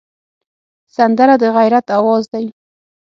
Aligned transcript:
سندره 0.95 1.35
د 1.41 1.43
غیرت 1.55 1.85
آواز 1.99 2.23
دی 2.33 2.45